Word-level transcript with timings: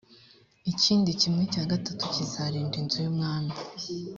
ikindi 0.71 1.09
kimwe 1.21 1.43
cya 1.53 1.63
gatatu 1.71 2.03
kizarinda 2.13 2.75
inzu 2.81 2.97
y 3.05 3.09
umwami 3.11 3.53